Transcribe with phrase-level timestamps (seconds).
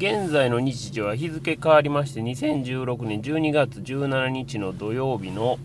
[0.00, 5.58] 現在の日時は日付変わりまして2016年12月17日の土曜日の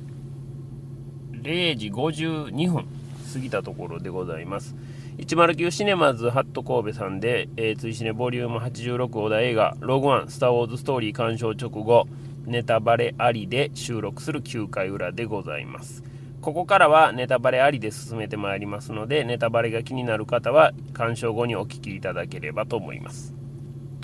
[1.32, 2.86] 0時52分
[3.32, 4.76] 過ぎたところでございます。
[5.20, 12.06] 109シネマズハット神戸さんで、えー、追試ねボリューム86小田映画「ログワンスター・ウォーズ・ストーリー」鑑賞直後
[12.46, 16.04] ネタバレありで収録する9回裏でございます。
[16.42, 23.45] ここからはネタバレありで進めてまいりますのでネタバレが気になる方は鑑賞後にお聞きいただければと思います。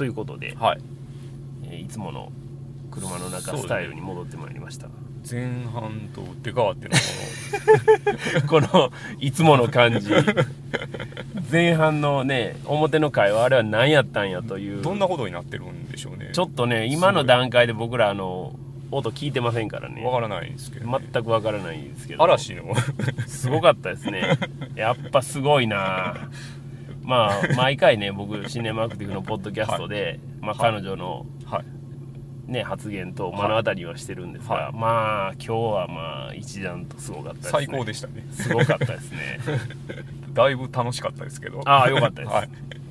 [0.02, 0.80] ということで、はい。
[1.66, 2.32] えーいつもの
[2.90, 4.88] 車の中スタイルに戻ってまいりました、
[5.30, 6.96] 前半と打って変わっての
[8.48, 10.10] こ このいつもの感じ。
[11.52, 14.78] 前半のね表の会話あれは何やったんやという。
[14.78, 16.32] のどんなことになってるんでしょうね。
[16.34, 18.56] ちょっとね今の段階で僕らあの
[18.90, 20.04] 音聞いてませんからね。
[20.04, 22.24] わからないですけど、ね、全くわからないんですけど。
[22.24, 22.74] 嵐の。
[23.28, 24.40] すごかったですね。
[24.74, 26.16] やっぱすごいな
[27.04, 31.66] まあ毎回ね僕シネマアクティブのポッドキャストで、まあ、彼女の、はい。
[32.52, 34.74] ね、発言と目の当たりはしてるんですが、はい。
[34.74, 37.52] まあ今日はまあ一段とすごかったですね。
[37.52, 38.28] 最高でしたね。
[38.32, 39.40] すごかったですね。
[40.34, 41.62] だいぶ楽しかったですけど。
[41.66, 42.46] ああよかったです、は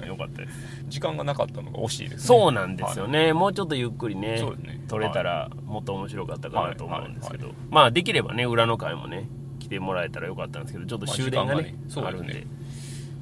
[0.05, 0.85] い、よかったです。
[0.89, 2.27] 時間がなかったのが惜しいですね。
[2.27, 4.81] そうなんですよね、もうちょっとゆっくりねね。
[4.89, 7.57] 撮れたらもっと面白かったかなと思うんですけど、はい。
[7.71, 12.09] まあできればね裏の回もね来てもらえたらよかったんですけどちょっと終電がね,、まあね。
[12.09, 12.47] あるんで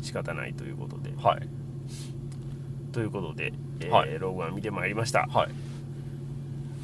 [0.08, 1.12] 仕方ないということで。
[1.22, 1.48] はい。
[2.92, 4.18] ということで、えーはい。
[4.18, 5.26] ログワン見てまいりました。
[5.30, 5.50] はい。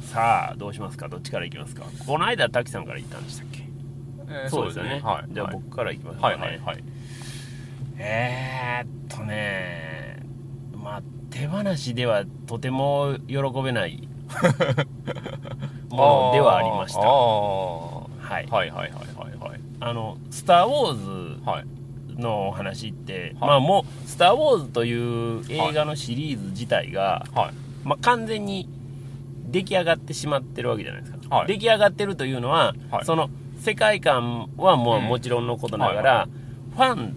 [0.03, 1.09] さあどうしますか？
[1.09, 1.83] どっちからいきますか？
[2.05, 3.63] この間滝さんから言ったんでしたっけ、
[4.29, 5.01] えーそうですよね。
[5.03, 5.33] はい。
[5.33, 5.55] じゃあはい。
[5.55, 6.29] 僕からいきましょうか。
[6.29, 6.83] ね、はいはいはい。
[7.97, 10.19] えー、っとね
[10.83, 14.07] まあ手放しではとても喜べない
[15.89, 16.99] ものではありました。
[17.01, 18.07] は
[18.41, 18.45] い。
[18.45, 19.59] はいはいはいはいはい。
[19.79, 21.65] あの「スター・ウォーズ」はい
[22.17, 23.49] のお話って、はい。
[23.49, 27.53] まあもう「スター・ウォーズ」という映画のシリーズ自体が、はい。
[27.83, 28.67] まあ、完全に
[29.51, 31.47] 出来上がってしまってるわけじゃないですか、はい。
[31.47, 33.05] 出来上がってるというのは、はい。
[33.05, 36.27] その世界観はもううんもちろんのことながら、は
[36.75, 37.15] ファン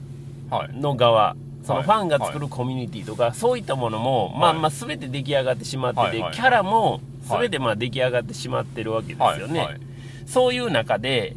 [0.51, 0.79] はい。
[0.79, 4.59] の側そのはいファンが作るコミュニティとか、そういったものも、まあはい。
[4.61, 6.23] まあ全て出来上がってしまってて、はいはい。
[6.23, 9.81] はいキャラも全てまあ出来上がってしまってるわけですよね、はいはい。
[10.27, 11.37] そういう中で、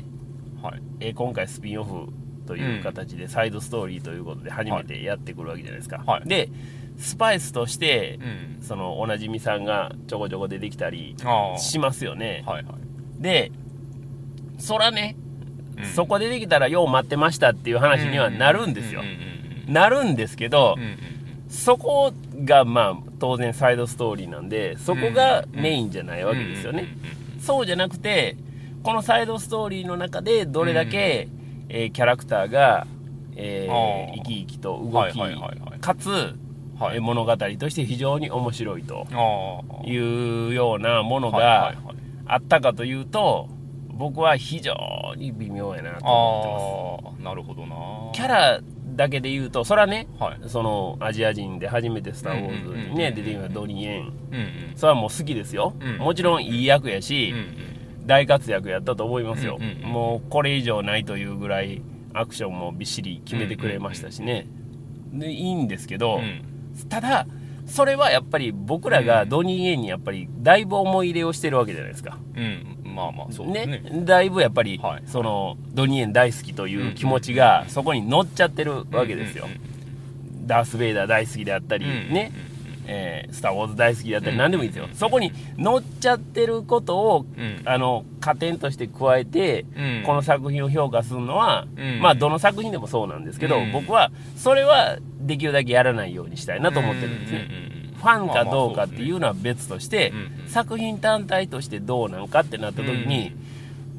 [0.62, 0.82] はい。
[1.00, 2.08] えー今回スピンオフ
[2.46, 6.28] という形でサイドストーリーということで初めてやってくるわけじゃないですか、はい。
[6.28, 6.50] で
[6.98, 8.64] スパイスとしてうん。
[8.64, 11.16] そのおなじみさんがちょこちょこ出てきたり
[11.58, 12.44] しますよね。
[12.46, 12.76] はいはい。
[13.22, 13.52] で
[14.60, 15.16] そらね、
[15.78, 15.86] うん。
[15.86, 19.02] そこでできたらよう待ってましたっていう話にはなるんですよ、
[19.68, 20.98] なるんですけど、うんうん
[21.52, 22.14] そこ
[22.46, 26.88] がまあ当然サイドストーリーなんでそこがメインじゃないわけですよね、
[27.42, 28.38] そうじゃなくて
[28.84, 31.28] このサイドストーリーの中でどれだけ、
[31.74, 32.86] えーキャラクターが、
[33.36, 35.80] えー生き生きと動き、はいはいはいはい。
[35.80, 36.98] かつ、はい。
[36.98, 39.08] えー物語として非常に面白いと
[39.86, 41.94] いうようなものはいが
[42.34, 43.48] あったかというと
[43.90, 44.74] 僕は非常
[45.18, 47.24] に微妙やなと思ってます。
[47.24, 47.76] なるほどな。
[48.14, 48.60] キャラ
[48.96, 50.40] だけで言うとそれはねはい。
[50.50, 54.02] そのアジア人で初めて「スター・ウォーズ」にうんうんうんね出てきたドニー・エン。
[54.02, 54.14] うんうん
[54.76, 57.71] それはもう好きですよ、うんもちろんいい役やし、うん
[58.12, 59.90] 大活躍やったと思いますよ、うんうんうん。
[59.90, 61.82] もうこれ以上ないというぐらい
[62.14, 64.48] アクションもびっしり決めてくれましたしね、
[65.14, 66.44] でいいんですけど、うん。
[66.90, 67.26] ただ
[67.66, 72.18] それはやっぱり僕らがドニー・エンにやっぱりだいぶ思い入れをしてるわけじゃないですか。
[72.36, 72.78] うん。
[72.84, 73.82] まあまあそうですね。
[74.04, 75.04] だいぶやっぱり、はい。
[75.06, 79.72] そのドニー・エン大好きという気持ちがそこに乗っちゃってるわけですよ、うんうん
[80.44, 82.14] ダース・ベイダー大好きであったり、うん。
[82.14, 82.32] ね、
[82.92, 84.40] えースター・ウォーズ大好きであったり、うん。
[84.40, 87.62] 何でもいいですよ、そこに乗っちゃってることを、うん。
[87.64, 90.04] あの加点として加えて、うん。
[90.06, 92.02] この作品を評価するのは、うん。
[92.02, 93.72] まあどの作品でもそうなんですけど、うん。
[93.72, 97.48] 僕はそれはできるだけやらないようにしたいなと思ってるんですね、
[97.96, 100.12] ファンかどうかっていうのは別として、
[100.48, 103.34] 作品単体としてどうなんかってなった時に、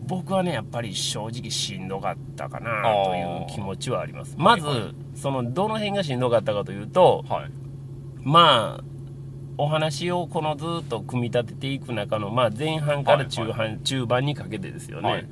[0.06, 4.34] 僕はねやっぱり正直しんどかったかなという気持ちはあります。
[4.36, 4.66] まず、
[5.14, 7.50] そのどの辺がしんどかったかというとはい
[8.22, 8.84] まあ
[9.58, 13.78] お話をこのずっと組み立てていく中の、まあ、前半から中半、はい。
[13.84, 15.26] 中盤にかけてですよね、はい。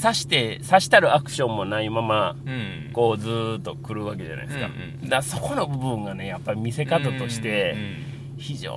[0.00, 2.90] 刺して刺したるアクションもないままうん。
[2.92, 8.14] こうずーっと来るわけじゃないですか,、うんうんだそこの部分がねやっぱり見せ方として、うん。
[8.36, 8.76] 非常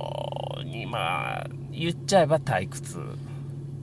[0.64, 2.98] にまあ言っちゃえば退屈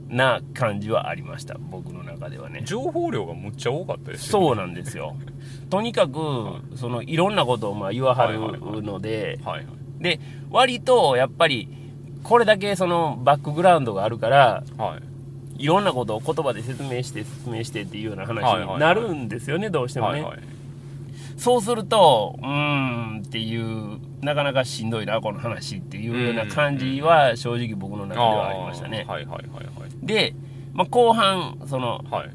[0.08, 2.62] な感じはありました僕の中ではね。
[2.64, 4.46] 情報量がむっちゃ多かったですよね。
[4.46, 5.16] そうなんですよ。
[5.70, 6.16] とにかく
[6.76, 8.38] そのいろんなことをまあ言わはる
[8.82, 9.66] のではいはい
[10.00, 10.20] で
[10.50, 11.68] 割とやっぱり
[12.22, 14.98] これだけそのバックグラウンドがあるからは
[15.58, 15.64] い。
[15.64, 18.74] いろんなことを言葉で説明して説明してっていうような話はいはいはい。
[18.74, 20.38] になるんですよねどうしてもね、はいはい。
[21.38, 22.48] そうするとうー
[23.18, 29.04] んっていうなかなかしんどいなこの話っていうような感じは正直僕の中ではありましたね。
[29.08, 30.06] はいはいはいはい。
[30.06, 30.34] で、
[30.72, 32.30] まあ、後半そのはい。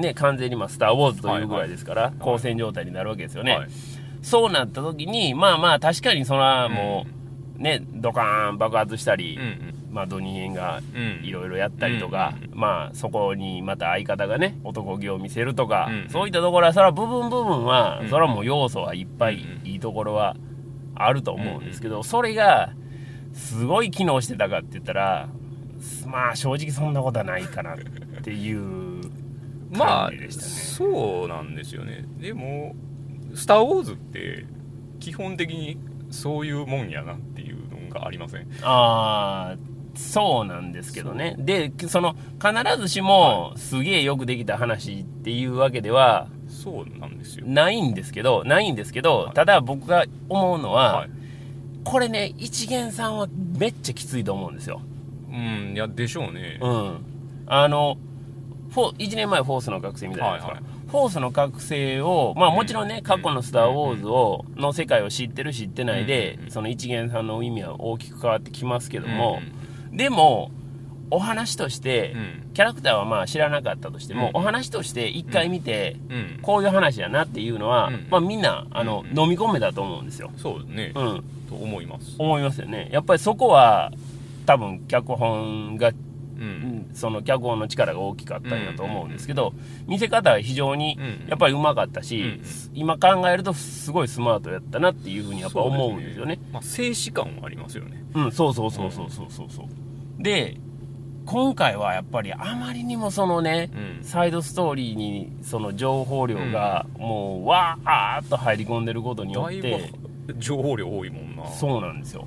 [0.00, 2.12] ね完全にまあ「スター・ウォーズ」というぐらいですから、い。
[2.20, 3.68] 交戦状態になるわけですよね、はい。
[4.22, 7.04] そうなった時にまあまあ確かにそれはも
[7.58, 9.74] う、ねドカーン爆発したり、うんうん。
[9.90, 11.26] まあドニエンがうん。
[11.26, 18.08] いろいろやったりとか、うんまあそこにまた相方がね男気を見せるとか、うんそういったところはそれは部分部分は、うん。
[18.08, 19.66] それはもう要素はいっぱい、うん。
[19.66, 20.36] いいところは
[20.98, 22.72] あると思うんですけど、それが
[23.32, 25.28] すごい機能してたかって言ったら
[26.06, 27.78] まあ正直そんなことはないかなっ
[28.22, 29.00] ていう
[29.70, 30.48] まあ感じでしたね。
[30.48, 32.04] そうなんですよね。
[32.18, 32.74] でも
[33.34, 34.44] 「スター・ウォーズ」って
[35.00, 35.78] 基本的に
[36.10, 38.46] そういうもんやなっていうのがありません？
[38.62, 39.56] ああ
[39.94, 41.34] そうなんですけどね。
[41.38, 46.28] でその必ずしもすげえよくできた話っていうわけでは
[46.68, 47.46] そうなんですよ。
[47.46, 49.34] ないんですけどないんですけど、はい。
[49.34, 51.10] ただ僕が思うのは、はい。
[51.84, 53.26] これね一元さんは
[53.58, 54.82] めっちゃきついと思うんですよ。
[55.30, 56.58] うんいやでしょうね。
[56.60, 56.98] うん。
[57.46, 57.96] あの
[58.70, 60.62] フォ1年前フォースの覚醒みたいなはいはい。
[60.88, 69.40] フォースの覚醒をまあもちろんね、過去の「スター・ウォーズを」の世界を知ってる知ってないで、うんその一元さんの意味は大きく変わってきますけども、
[69.90, 69.96] うん。
[69.96, 70.50] でも
[71.10, 72.50] お話として、うん。
[72.54, 74.40] キャラクターはまあ知らなかったとしても、うん。
[74.40, 76.38] お話として一回見て、うん。
[76.42, 78.06] こういう話やなっていうのは、うん。
[78.10, 79.18] まあみんなあの、うん。
[79.18, 80.30] 飲み込めたと思うんですよ。
[80.36, 80.92] そうですね。
[80.94, 82.14] うん、と思います。
[82.18, 82.88] 思いますよね。
[82.92, 83.92] やっぱりそこは
[84.46, 85.92] 多分脚本が、
[86.94, 89.52] その脚本の力が大きかったんやと思うんですけど、
[89.86, 91.28] 見せ方は非常にうん。
[91.28, 92.40] やっぱりうまかったし、うん
[92.74, 96.38] 今考えるとすごいスマートやったなっていうふうにやっぱ思うんですよね。
[96.52, 98.04] まあ静止感はありますよね。
[98.14, 99.46] うん、そうそうそうそうそうそう。
[99.50, 100.22] そう。
[100.22, 100.56] で、
[101.30, 103.70] 今回はやっぱりあまりにもそのね、
[104.00, 104.02] うん。
[104.02, 109.92] サイドストーリーにその情報量がもうわーっと入り込んでることによって、
[110.26, 111.46] ぶ情報量多いもんな。
[111.50, 112.26] そうなんですよ。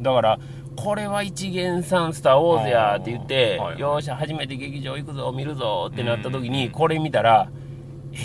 [0.00, 0.40] だから、
[0.74, 6.72] これは一元さんスター・ウォーズやって言って、はいよーし、初めて劇場行くぞ、見るぞってなった時に、うん。
[6.72, 7.48] これ見たら、
[8.12, 8.16] え？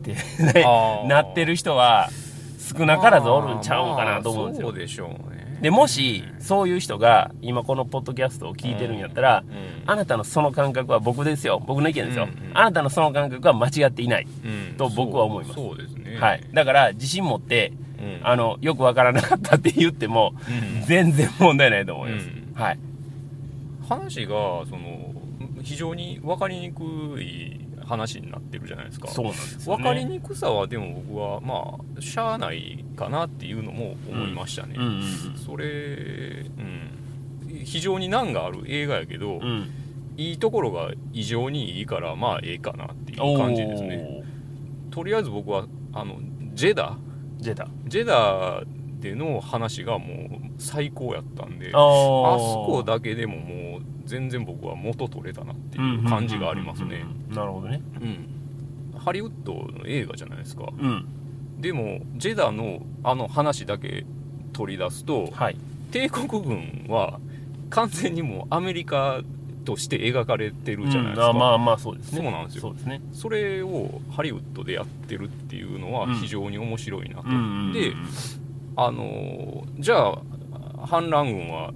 [0.00, 0.64] って
[1.06, 2.08] なってる人は
[2.74, 4.68] 少なからずおるんちゃうんかなと思うんですよ。
[4.68, 4.72] まあ。
[4.72, 9.90] そうでしょうねでもしそういう人が今このポッドキャストを聞いてるんやったら、うん。
[9.90, 11.62] あなたのその感覚は僕ですよ。
[11.66, 14.76] 僕の意見ですよ、うんうんあなたのその感覚は間違っていない、うん。
[14.76, 15.54] と僕は思います。
[15.54, 16.18] そうそうですね。
[16.18, 18.20] はい、だから自信持ってうん。
[18.22, 20.84] あのよくわからなかったって言ってもうん。
[20.86, 22.54] 全然問題ないと思います、うん。
[22.54, 22.78] はい。
[23.88, 24.34] 話が
[24.68, 25.14] その
[25.62, 29.08] 非常に分かりにくい話になってるじゃないですか。
[29.08, 35.02] そうなんですよ、ね、分かりにくさはでも僕はまあしゃあないかなっていうのも思いましたね、うんうん
[35.36, 39.42] それ、うん、非常に難がある映画やけど、うん。
[39.42, 39.70] うん
[40.18, 44.24] いいところが異常にいいからまあええかなっていう感じですね。
[44.90, 46.18] とりあえず僕はあの
[46.54, 46.90] ジェダ。
[46.90, 47.08] おー
[47.40, 48.62] 出たジェダ
[49.00, 50.28] での話がもう
[50.58, 57.04] 最高やったんであそこだけでももう全然僕は元取れたなっていう感じがありますね。
[57.30, 57.80] なるほどね。
[58.00, 58.98] うん。
[58.98, 60.64] ハリウッドの映画じゃないですか。
[60.78, 61.06] うん。
[61.60, 64.04] でもジェダのあの話だけ
[64.52, 65.56] 取り出すとはい。
[65.92, 67.20] 帝国軍は
[67.70, 69.20] 完全にもうアメリカ
[69.64, 71.36] として描かれてるじゃないですか、うん。
[71.36, 72.22] あまあまあそうですね。
[72.22, 72.62] そうなんですよ。
[72.62, 73.02] そうですね。
[73.12, 76.14] それをハリウッドでやってるっていうのはうん。
[76.14, 77.72] 非常に面白いなと、うん。
[77.72, 77.92] で
[78.86, 80.18] あのーじゃあ
[80.86, 81.72] 反乱軍は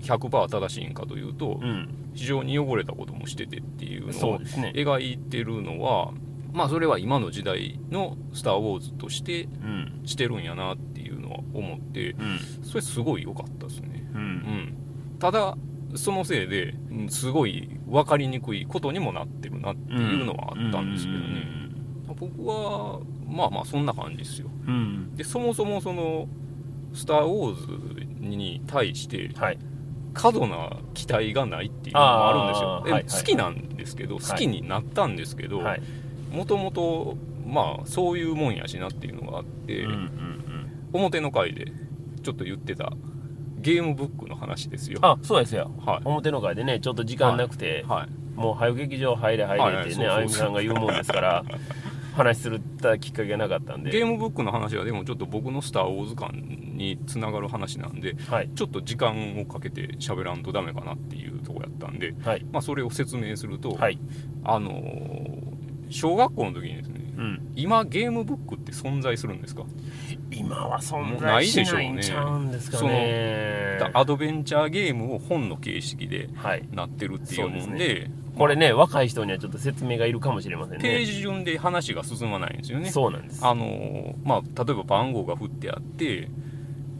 [0.00, 1.88] 100%正しいんかというと、うん。
[2.14, 6.12] 非常に汚れたこともしててっていうのを描いてるのは
[6.52, 10.02] まあそれは今の時代の「スター・ウォーズ」としてうん。
[10.04, 12.38] してるんやなっていうのは思ってうん。
[12.62, 14.08] それすごい良かったですね。
[14.14, 14.24] ううん。
[14.26, 14.74] ん
[15.18, 15.56] ただ
[15.96, 21.64] そのせいでうんすごい分かりにくいことにもなってるなっていうのはあったんですけどね。
[22.16, 24.48] 僕はまあまあそんな感じですよ。
[25.16, 26.28] でそもそもその
[26.94, 29.58] 「スター・ウォーズ」に対してはい。
[30.14, 33.20] 過度な期待がないっていうのもあるんですよ。
[33.20, 35.82] 好きなんですけど、好きになったんですけどはい。
[36.30, 39.86] もともとまあそういうもんやしなっていうのがあって、
[40.92, 41.72] 表の回で
[42.22, 42.92] ちょっと言ってた
[43.58, 45.00] ゲームブックの話ですよ。
[45.02, 45.72] あそうですよ。
[45.84, 46.00] はい。
[46.04, 48.38] 表の会でねちょっと時間なくて、はい。
[48.38, 51.44] もう早劇場入れ入れってね、はいはいあゆみさんが言うもんですから
[52.14, 53.90] 話するったきっかけがなかったんで。
[53.90, 56.32] ゲームブックの話はでもちょっと僕の「スター・ウォーズ」感
[56.74, 58.50] につながる話なんではい。
[58.54, 62.44] ちょっと時間をかけて喋らんとダメかなっていうとこやったんで、はい。
[62.52, 63.98] まあ、それを説明すると、はい。
[64.44, 65.44] あのー
[65.90, 67.52] 小学校の時にですねうん。
[67.54, 69.64] 今ゲームブックって存在するんですか、
[70.32, 73.78] 今は存在しでしょうねないんちゃうんですかね。
[73.92, 76.66] アドベンチャーゲームを本の形式ではい。
[76.72, 80.82] なってるっていうもんそうでこれね若い人にはちょっと説明がいるかもしれませんね。
[80.82, 82.90] ページ順で話が進まないんですよね。
[82.90, 83.46] そうなんです。
[83.46, 86.28] あのーまあ例えば番号が振ってあって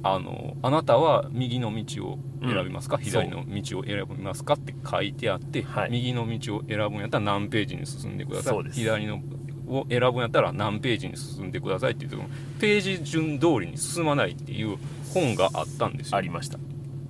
[0.06, 3.02] あのあなたは右の道を選びますか、うん。
[3.02, 5.90] 左の道を選びますかって書いてあって、はい。
[5.90, 8.70] 右の道を選ぶんやったら何ページに進んでください。
[8.70, 9.20] 左の
[9.66, 12.24] を選ぶんやったら何ページに進んでくださいっていうその
[12.60, 14.76] ページ順通りに進まないっていう
[15.14, 16.18] 本があったんですよ。
[16.18, 16.58] ありました。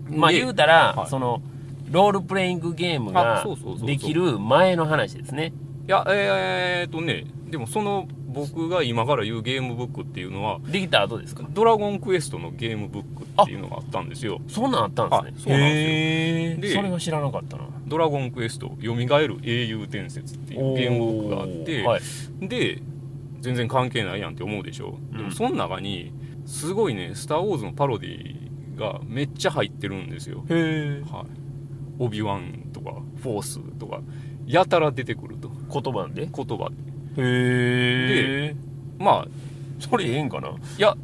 [0.08, 1.10] まあで言うたら、はい。
[1.10, 1.42] その
[1.90, 5.52] ロールプレイングゲームあができる前の話ですね
[5.86, 11.46] いやえー、っとねでもその僕が今から言うゲームブックっていうのはできた後ですか？
[11.50, 14.40] ドラゴンクエストのゲームブックっていうのがあったんですよ。
[14.48, 15.28] そんなんあったんですね。
[15.28, 16.80] はいそうなんですよ。
[16.80, 17.68] それは知らなかったな。
[17.86, 22.48] ドラゴンクエスト蘇る英雄伝説っていうゲームブックがあって、はい。
[22.48, 22.82] で
[23.40, 25.18] 全然関係ないやんって思うでしょ、うん。
[25.18, 26.12] でもその中に
[26.46, 30.44] すごいね「スター・ウォーズ」のパロディがめっちゃ入ってるんですよ。
[30.48, 31.26] へえはい。
[32.00, 34.00] オビワンとかフォースとか
[34.46, 35.48] やたら出てくると。
[35.48, 36.26] 言葉で？
[36.26, 36.70] 言葉。
[37.16, 38.56] でへえ
[38.98, 39.28] まあ
[39.78, 40.48] それええんかな？
[40.48, 40.96] いや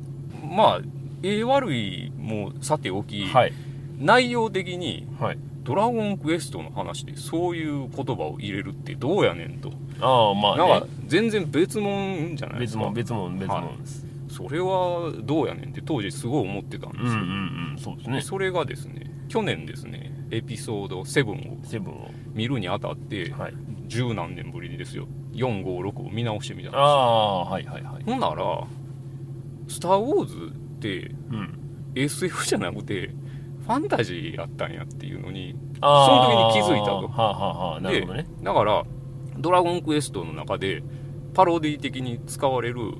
[0.43, 0.81] まあ
[1.23, 3.53] ええ悪いもさておき、はい。
[3.99, 5.39] 内容的にはい。
[5.63, 9.71] ドラゴンクエストの話でそういう言葉を入れるってどうやねんと、
[10.01, 12.91] ああまあなんかね全然別物じゃないですか。
[12.91, 13.77] 別物別物別物。
[13.77, 18.21] です、それはどうやねんって当時すごい思ってたんですよ、うんうんうんそうですね。
[18.23, 22.11] それがですね去年ですねエピソード7をセブンを。
[22.33, 23.55] 見るにあたってはい。
[23.89, 25.09] 十何年ぶりにですよ。
[25.33, 26.81] 456を見直してみたんです。
[26.81, 28.05] ああはいはいはい。
[28.05, 28.65] ほんなら
[29.69, 30.37] 「スター・ウォーズ」
[30.77, 31.59] ってうん。
[31.95, 33.11] SF じゃなくて
[33.63, 37.09] ファンタジーやったんやっていうのにその時に気づいたと。
[37.09, 38.27] はあ、はあはあ、なるほどね。
[38.43, 38.85] だから
[39.39, 40.83] 「ドラゴンクエスト」の中で
[41.35, 42.95] パロディ的に使われる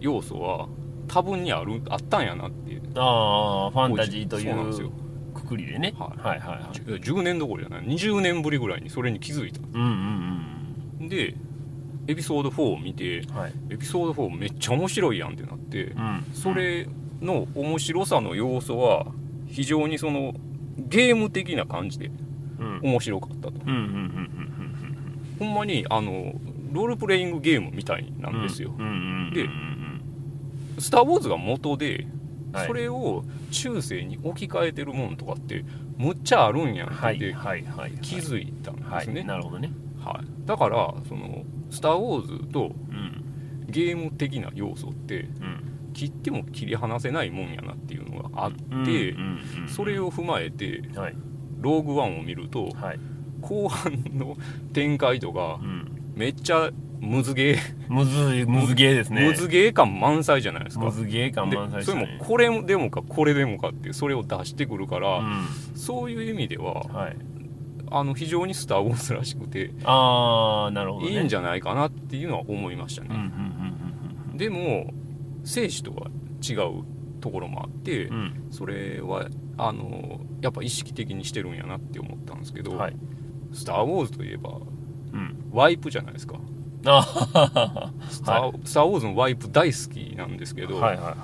[0.00, 0.68] 要素は
[1.08, 2.80] 多分にあるあったんやなって。
[2.96, 4.88] ああファンタジーといそうなんですよ。
[4.88, 4.90] う
[5.34, 6.20] くくりでね、はい。
[6.28, 6.74] はいはいはい。
[6.74, 7.82] じゅ10年どころじゃない。
[7.86, 9.60] 20年ぶりぐらいにそれに気づいた。
[9.74, 9.82] うん
[11.00, 11.34] うんで
[12.06, 13.52] エピソード4を見てうんはい。
[13.70, 16.24] エピソード4めっちゃ面白いやんってなってうん。
[16.32, 16.86] それ
[17.20, 19.06] の面白さの要素は
[19.48, 20.34] 非常にその
[20.78, 22.10] ゲーム的な感じで
[22.58, 22.80] うん。
[22.82, 23.52] 面白かったと。
[23.66, 24.34] うんうんうんうん
[25.38, 26.32] ほんまにあの
[26.72, 28.70] ロールプレイングゲームみたいなうんんですよ
[29.34, 29.48] で
[30.78, 32.06] スター・ウォーズが元で
[32.54, 32.66] はい。
[32.66, 35.64] それを中世に置き換えてるもんとかって
[35.98, 37.34] むっちゃあるんやんって
[38.00, 39.70] 気づいたんはいですね、なるほどね。
[39.98, 45.70] はい、だからその「スター・ウォーズ」とうんゲーム的な要素ってうん。
[45.94, 48.52] 切っても切り離せないもんやなっていうのがあっ
[48.84, 49.14] て、
[49.68, 51.16] それを踏まえてはい。
[51.60, 52.98] ローグワンを見るとはい。
[53.40, 54.36] 後半の
[54.72, 56.12] 展開とかうん。
[56.16, 56.70] めっちゃ
[57.00, 59.28] ムズゲー、むずいむずゲーですね。
[59.28, 60.84] ムズゲー感満載じゃないですか。
[60.86, 65.44] むずゲー感満載でそれもねこれでもかこれでもかってそれを出してくるから、うん。
[65.74, 67.16] そういう意味でははい。
[67.90, 71.12] あの非常に「スター・ウォーズ」らしくてああなるほどね。
[71.12, 74.92] いいんじゃないかなっていうのは思いましたね、うんうんうんでも
[75.44, 76.08] 生死とは
[76.42, 76.84] 違う
[77.20, 78.10] ところもあって、
[78.50, 82.96] それはあのやっぱ意識的にしてるんやなって思ったんですけど「うんはい。
[83.52, 84.58] スター・ウォーズ」といえば
[85.12, 85.36] うん。
[85.52, 86.34] ワイプじゃないですか
[86.86, 91.16] あスター,、スター・ウォーズのワイプ大好きなんですけど、はいはいはいはい。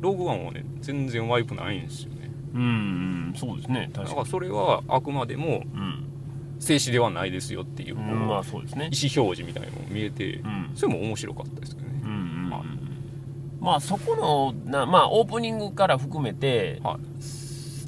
[0.00, 2.30] ローグワンはね全然ワイプないんですよね。
[2.54, 6.10] うんうんそうですねだか確からそれはあくまでもうん。
[6.60, 8.88] 静止ではないですよっていう、うんまあそうですね。
[8.92, 10.70] 意思表示みたいなのも見えて、うん。
[10.74, 12.00] それも面白かったですけどね。
[12.04, 12.24] うんうん
[13.60, 16.96] まあそこのなまあオープニングから含めてはい。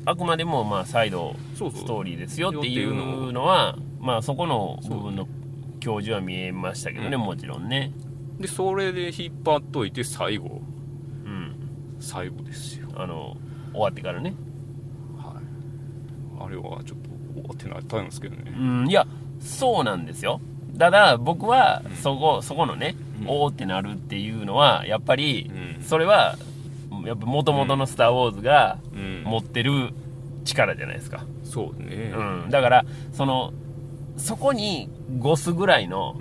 [0.09, 5.27] あくまでもまあ再度ストーリーですよっていうのはまあそこの部分の
[5.87, 7.21] 教授は見えましたけどねうん。
[7.21, 7.93] もちろんね。
[8.41, 10.61] でそれで引っ張っといて最後。
[11.25, 11.55] うん。
[12.01, 12.89] 最後ですよ。
[12.97, 13.37] あの
[13.71, 14.35] 終わってからね。
[15.17, 16.45] はい。
[16.45, 18.53] あれはちょっとおーってなったんですけどね。
[18.59, 19.07] うんいや
[19.39, 20.41] そうなんですよ。
[20.77, 23.29] ただ僕はそこそこのねうん。
[23.29, 25.85] おーってなるっていうのはやっぱりうん。
[25.85, 26.37] それは
[27.05, 29.23] やっぱ元々の「スター・ウォーズ」がうん。
[29.25, 29.95] 持ってる
[30.45, 32.13] 力じゃないですか、そうね。
[32.17, 33.53] うん、だからその
[34.17, 36.17] そこに5すぐらいの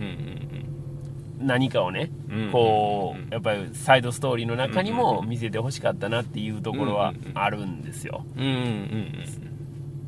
[1.40, 2.12] 何かをね
[2.52, 8.25] こうやっぱりサイドストーリーの中にうんも見せてほしかったなっていうところはあるんですよ。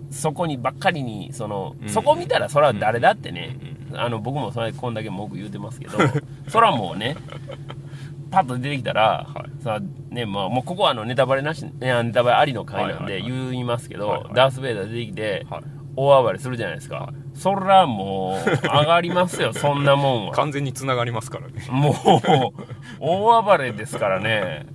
[0.10, 1.90] そこにばっかりにそのうん。
[1.90, 3.58] そこ見たらそれは誰だってね
[3.92, 5.98] うんあの僕もそれこんだけ文句言うてますけど
[6.48, 7.16] それはもうね
[8.30, 9.64] パッと出てきたら、はい。
[9.64, 9.80] さ
[10.10, 20.34] ねまあ、もうここはあのネタバレなしいやネタバレありの回なんで言いますけど、ダース・ベイダー出てきてはい大暴れするじゃないですか、はいそらもう上がりますよ そんなもんは。
[20.34, 21.64] 完全につながりますからね。
[21.70, 21.94] もう
[23.00, 24.66] 大暴れですからね。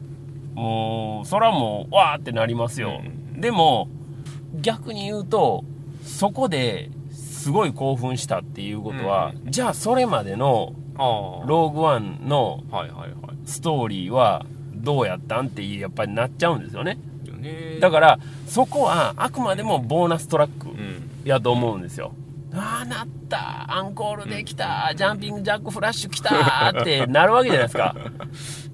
[0.54, 3.00] もうそらもうわーってなりますよ、
[3.36, 3.88] うでも
[4.60, 5.64] 逆に言うと
[6.02, 12.60] そこですごい興奮したっていうことは、じゃあそれまでのローグワンの
[13.44, 16.98] ストーリーはどうやったんってやっぱりなっちゃうんですよね。
[17.40, 17.78] ね。
[17.80, 20.68] だからそこはあくまでもボーナストラック。
[20.68, 22.12] うんやと思うんですよ。
[22.54, 23.74] ああなった。
[23.74, 27.96] アンコールできた、ジャンピングジャックフラッシュ来たって なるわけじゃないですか。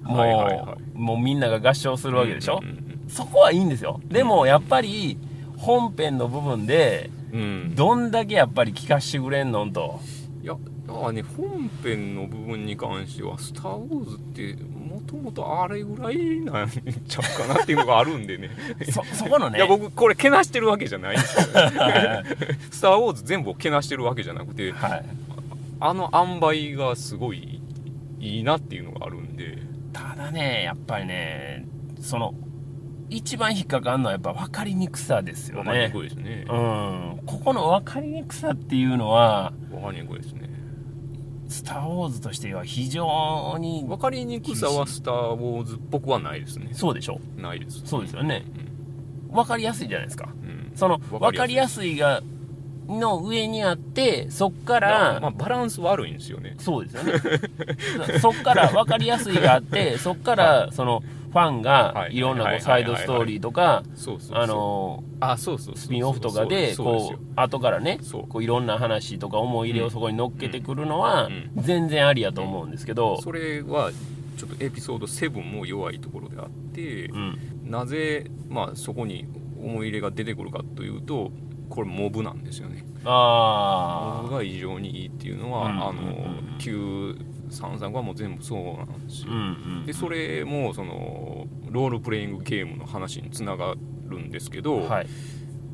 [0.03, 0.57] もうはいはい。
[0.57, 3.99] はもうみんなが合唱するわけでしょ、うんうんそこはいいんですよ。
[4.05, 5.17] でもやっぱり
[5.57, 7.39] 本編の部分でうん。
[7.39, 9.99] うんどんだけやっぱり聞かしてくれんのんと。
[10.43, 10.55] いや
[10.89, 18.49] だからね本編の部分に関しては「スター・ウォーズ」ってもともとあれぐらいなんちゃうかなっていうのがあるんでね。
[18.91, 19.59] そそこのね。
[19.59, 21.45] いや僕これけなしてるわけじゃないんですよ
[22.71, 25.05] 「スター・ウォーズ」全部をけなしてるわけじゃなくてはい。
[25.79, 27.61] あの塩梅がすごい
[28.19, 29.59] いいなっていうのがあるんで。
[29.93, 31.65] ただねやっぱりね
[31.99, 32.33] その
[33.09, 36.45] 一番引っかかんのはやっぱ分かりにくさですよ分かりにねくいですね。
[36.49, 37.19] うん。
[37.25, 40.49] ここの分かりにくさっていうのは分かりにくいですね
[41.49, 46.69] 「スター・ウォーズ」としては非常に分かりにくさは「スター・ウォーズ」っぽくはないですね。
[46.73, 47.19] そうでしょ？
[47.37, 47.81] ないです。
[47.85, 48.45] そうですよね。
[49.31, 50.29] 分かりやすいじゃないですか。
[50.43, 50.71] うん。
[50.75, 52.21] そのわ分かりやすいが
[52.87, 56.55] の上にあってそっから、まあ、バランス悪いんですよね。
[56.57, 57.13] そうですよね。
[58.19, 63.83] そっから分かりやすいがあってそっからそのファンがいろんなこうサイドストーリーとか
[64.31, 65.03] あの
[65.37, 73.91] スピンオフとかでこう後からねこういろんな話とか思い入れをそこに乗っけてくるのは全然ありやと思うんですけど、それは
[74.37, 77.11] ちょっとエピソード7も弱いところであって、
[77.63, 79.27] なぜ、まあ、そこに
[79.61, 81.31] 思い入れが出てくるかというと
[81.69, 82.83] これモブなんですよね。
[83.05, 87.15] あモブが異常にいいっていうのは、あの、旧
[87.49, 89.31] 3作はもう全部そうなんですよ、
[89.85, 93.75] でそれもそのロールプレイングゲームの話につなが
[94.07, 95.07] るんですけど、はい、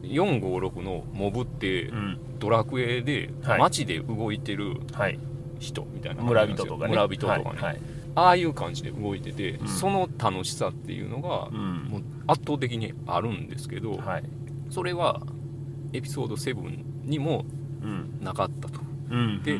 [0.03, 1.91] 456のモブって、
[2.39, 4.81] ドラクエで街で動いてる
[5.59, 6.89] 人みたいな村人とかね。
[6.91, 7.57] 村人とかね、はい。
[7.57, 7.79] はい、
[8.15, 14.01] ああいう感じで動いてて、うん、その楽しさっていうのが、もう圧倒的にあるんですけど、うん、
[14.69, 15.21] それは
[15.93, 17.45] エピソード7にも
[18.21, 19.57] なかったと、うん、で、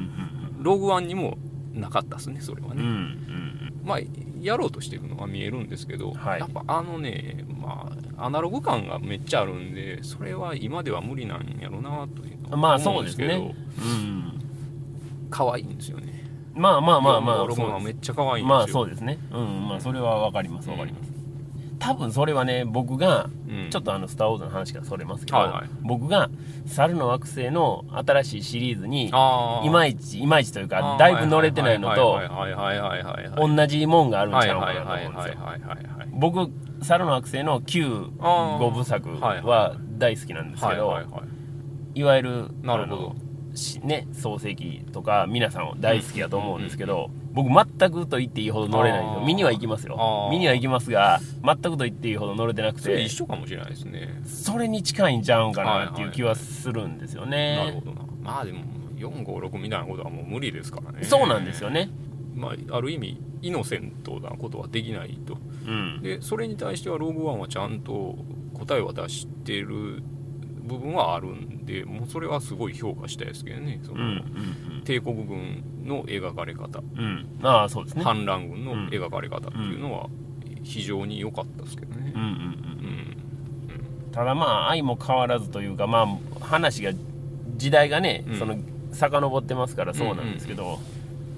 [0.60, 1.38] ログワンにも
[1.76, 3.82] なかったですねそれはうんうね、ん。
[3.84, 4.00] まあ
[4.42, 6.40] やろうとしてるのは見えるんですけど、はい。
[6.40, 14.40] やっぱあのねまあアナログ感がめっちゃあるんでそれは今では無理なんやろなというのはまあ思そううんですけどうん。
[15.30, 16.24] 可愛いんですよね。
[16.54, 18.56] まあまあまあまあログワンはめっちゃ可愛いんですよ。
[18.58, 19.18] まあそうですね。
[19.32, 21.12] うんまあそれは分かります分かります、
[21.80, 23.70] 多分それはね僕がうん。
[23.70, 25.70] ちょっとあの「スター・ウォーズ」の話からそれますけど、はいはい。
[25.82, 26.30] 僕が
[26.66, 29.12] 猿の惑星の新しいシリーズにい
[29.70, 32.20] まいちいまいちというかだいぶ乗れてないのと
[33.38, 35.36] 同じもんがあるんはいちゃうかなと思うんですよ
[36.14, 37.86] 僕猿の惑星の旧
[38.20, 41.02] あー5部作は大好きなんですけど、は
[41.96, 50.32] いわゆるなるほどあのしね創世記とか皆さん大好きだと思うんですけど、僕全くと言っていいほど乗れないんですよ見には行きますあよー。
[50.32, 53.04] 見には行きますが全くと言っていいほど乗れてなくそれて。
[53.04, 56.12] 一緒かもしれないですねそれに近いんちゃうんかなっていうはいはい。
[56.16, 58.02] 気はするんですよなるねほどな。
[58.24, 58.60] まあでも
[58.98, 61.04] 456みたいなことはもう無理ですからね。
[61.04, 61.90] そうなんですよね。
[62.34, 68.16] まあある意味イノセントなことはできないとうんでそれに対してはローグワンはちゃんと
[68.54, 70.02] 答えは出してる
[70.66, 73.80] 部分はあるんでもうそれはすごい評価したいですけどね。
[73.84, 74.22] その、うんうん
[74.86, 76.80] 帝国軍の描かれ方。
[76.96, 77.28] うん。
[77.42, 78.04] うんああそうですね。
[78.04, 80.10] 反乱軍の描かれ方っていうのは
[80.64, 82.12] 非常に良かったですけどね。
[82.16, 82.34] うんうんうん。
[82.34, 82.38] う
[84.10, 86.08] んただまあ愛も変わらずというかま
[86.40, 86.92] あ話が
[87.58, 88.40] 時代がね、うん。
[88.40, 88.58] その
[88.92, 90.80] 遡ってますからそうなんですけど、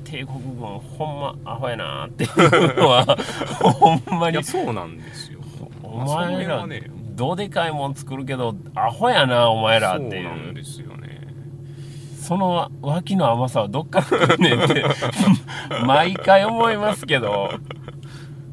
[0.03, 3.05] 帝国軍ほんまアホやなっていうのは
[3.61, 4.33] ほんまに。
[4.33, 5.39] いやそうなんですよ。
[5.83, 11.27] お前らねどでかいもん作るけどアホやなお前らっていそうなんうですよね。
[12.21, 14.85] その脇の甘さはどっから来んねんって
[15.85, 17.49] 毎回思いますけど。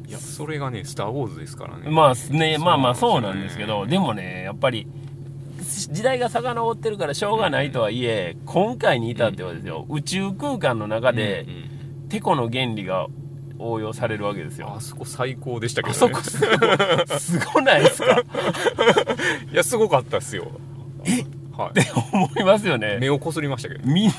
[0.07, 1.89] いやそれがね「スター・ウォーズ」ですからね。
[1.89, 4.87] まあねまあまあそうなんよですけどでもねやっぱり
[5.91, 12.09] 時代が遡ってるからしょうがないとはいえ今回に至ってはですよ宇宙空間の中でうんうん。
[12.09, 13.07] テコの原理が
[13.59, 14.73] 応用されるわけですよ。
[14.75, 16.13] あそこ最高でしたけどね。
[16.13, 16.39] あそこす
[17.07, 18.19] ごすごないですか？
[19.51, 20.47] いやすごかったっすよ。
[21.57, 21.79] はい。
[22.11, 22.97] 思いますよね。
[22.99, 23.81] 目をこすりましたけど。
[23.89, 24.13] みんな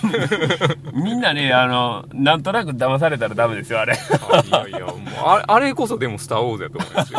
[0.94, 3.92] みんなねあのなんとなく騙されたらダメですよあれ。
[3.92, 7.18] あいやいやもうあれあれこそでも「スター・ウォーズ」やと思いますよ。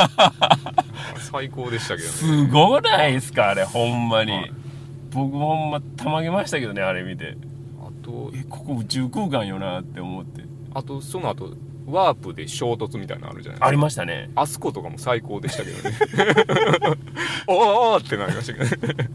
[1.32, 2.13] 最高でしたけどね。
[2.13, 4.51] すごないですかあれほんまに、はい。
[5.12, 7.38] 僕ほんまたまげましたけどねあれ見て。
[7.80, 10.41] あとえここ宇宙空間よなって思って。
[10.73, 11.51] あとその後
[11.88, 13.67] ワープで衝突みたいなのあるじゃないですか。
[13.67, 14.30] ありましたね。
[14.36, 15.95] あそことかも最高でしたけどね。
[17.47, 19.10] おーおーってなりましたけどね。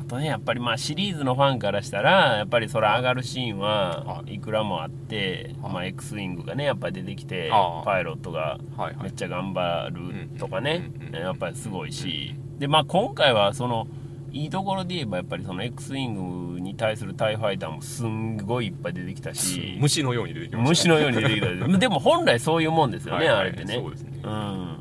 [0.00, 4.38] あとねやっぱりまあシリーズのファンからしたらやっぱりそれ上がるシーンははい。
[4.38, 5.72] くらもあって、はい。
[5.72, 7.50] まあ、X ウィングがねやっぱり出てきて
[7.84, 8.58] パイロットが
[9.02, 12.34] めっちゃ頑張るとかねやっぱりすごいし。
[12.58, 13.86] でまあ今回はその
[14.34, 23.74] いいところで言えばやっぱりその X ウィングに対するタイファイターもすんごいいっぱい出てきたし虫のように出てきました虫のように出てきた でも本来そういうもんですよね、はいはいあれってね。
[23.74, 24.20] そうですね。
[24.24, 24.78] うん、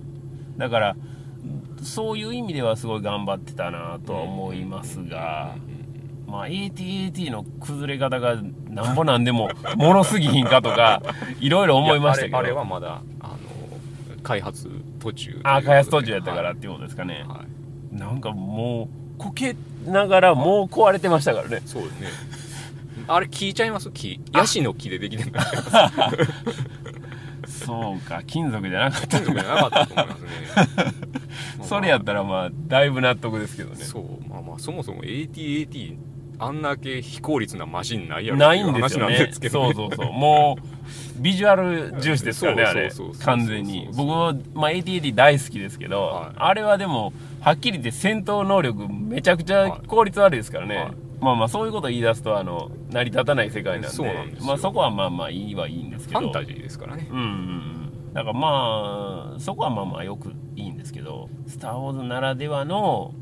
[0.58, 0.96] だから
[1.84, 5.56] そういう意味ではすごい頑張ってたなとは思いますが、
[6.26, 8.38] まあ、ATAT の崩れ方が
[8.70, 11.04] なんぼなんでも もろすぎひんかとか
[11.39, 12.38] いろいろ思いましたけど。
[12.38, 13.38] やあれはまだあの
[14.24, 14.68] 開発
[15.00, 17.44] 途中あ開発途中やったからっていうことですかね、はいは
[17.94, 17.96] い。
[18.00, 21.62] なんかもうこけながらもう壊れてましたからね。
[21.65, 21.89] そうね。
[23.08, 23.91] あれ木ちゃいます？
[23.91, 25.45] 木ヤシの木でできてるんだ
[27.47, 30.30] そうか金属じゃなかった金属じゃなかったと思いますね。
[31.63, 33.84] それやったらまあだいぶ納得ですけどね。
[33.84, 35.97] そうまあまあそもそも ATAT
[36.39, 39.30] あんだけ非効率なマシンないやろないんですよね。
[39.32, 39.73] すけどね。
[39.73, 40.13] そうそうそう。
[40.13, 42.91] もうビジュアル重視ですからねあれ。
[43.23, 43.89] 完全に。
[43.93, 46.36] 僕は、まあ、ATAT 大好きですけど、はい。
[46.36, 50.91] あれはでもはっきり言って戦闘能力めちゃくちゃ効率悪いですからね、はい。
[51.19, 53.88] まあまあそういうことを言い出すとあの成り立たない世界なんで。
[53.89, 54.06] そ
[54.45, 56.21] まあ、そこはまあまあいいはいいんですけど。
[56.21, 57.08] ファンタジーですからね。
[57.12, 58.13] うんうんうん。
[58.13, 63.13] だからまあそこはまあまあよくいいんですけど「スター・ウォーズ」ならではの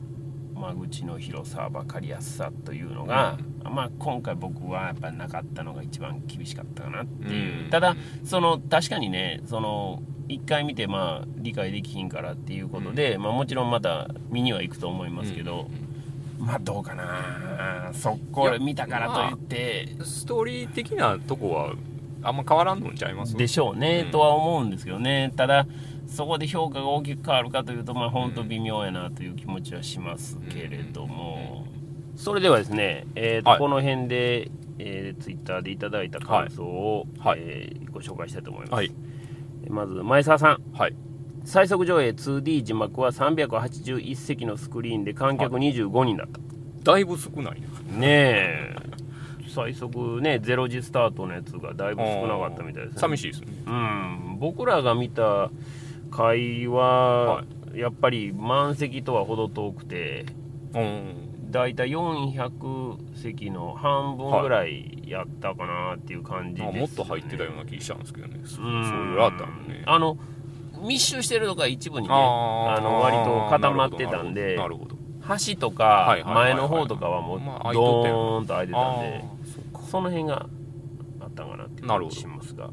[0.54, 7.70] 間口の広さ分かりやすさというのが、まあ今回僕はやっぱりなかったのが一番厳しかったかなっていう、うん。
[7.72, 15.68] ただその確かにねその1回見てまあ理解できひんからっていうことで、まあ、もちろんまた見には行くと思いますけど、
[16.40, 17.92] まあどうかな。
[17.94, 21.74] そこ見たからといって、ストーリー的なとこは
[22.24, 23.36] あんま変わらんのんちゃいます？
[23.36, 24.12] でしょうね、うん。
[24.12, 25.34] とは思うんですけどね。
[25.36, 25.68] ただ
[26.08, 31.66] そこで評価が大きく変わるかというとまあ本当微妙やなという気持ちはしますけれども、
[32.16, 33.60] それではですね、えーとはい。
[33.60, 37.40] この辺で、えー、ツイッターでいただいた感想を、はい。
[37.42, 38.92] えーご紹介したいと思います、はい
[39.70, 40.62] まず前澤さん。
[40.74, 40.96] はい。
[41.44, 47.68] 最速上映 2D 字幕は381席のスクリーンで観客25人だった、だいぶ少ないね。
[47.90, 48.76] ねえ。
[49.54, 53.00] 最速ね0時スタートのやつがだいぶ少なかったみたいですね。
[53.00, 53.48] 寂しいですね。
[53.66, 55.52] うん、僕らが見た
[56.10, 57.44] 回は、は
[57.74, 60.26] やっぱり満席とは程遠くて。
[60.74, 66.78] うんだいたい400席の半分ぐらいやったかなっていう感じです、ね。
[66.78, 68.40] あもっと入ってたような気したんですけどね。
[68.46, 69.84] そそううんいうのあったんでね。
[69.86, 70.18] あの
[70.82, 74.96] 密集してるとか一部にねあの割と固まってたんでなるほど
[75.46, 76.54] 橋とはかいはいはいはい。
[76.54, 77.40] 前の方とかはもう
[77.74, 79.24] ドーンと開いてたんあで
[79.90, 80.48] その辺が
[81.20, 82.70] あったかなっていう感じしますが。